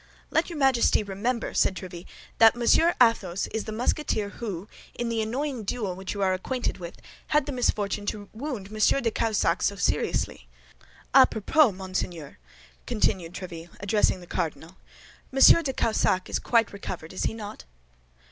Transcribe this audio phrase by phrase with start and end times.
[0.31, 2.07] "Let your Majesty remember," said Tréville,
[2.39, 6.79] "that Monsieur Athos is the Musketeer who, in the annoying duel which you are acquainted
[6.79, 10.47] with, had the misfortune to wound Monsieur de Cahusac so seriously.
[11.13, 12.39] A propos, monseigneur,"
[12.87, 14.77] continued Tréville, addressing the cardinal,
[15.31, 17.65] "Monsieur de Cahusac is quite recovered, is he not?"